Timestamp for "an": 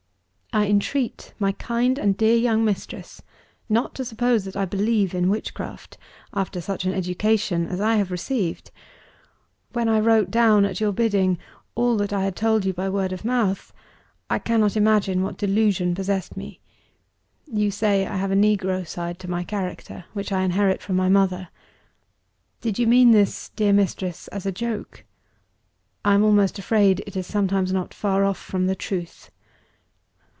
6.83-6.91